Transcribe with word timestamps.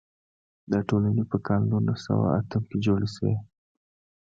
دا 0.71 0.79
ټولنې 0.87 1.23
په 1.31 1.37
کال 1.45 1.61
نولس 1.71 1.99
سوه 2.05 2.27
اتم 2.39 2.61
کې 2.69 2.77
جوړې 2.85 3.07
شوې. 3.15 3.33